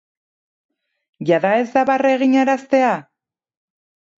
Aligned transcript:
Jada 1.29 1.51
ez 1.57 1.67
da 1.75 1.83
barre 1.91 2.15
eginaraztea? 2.17 2.91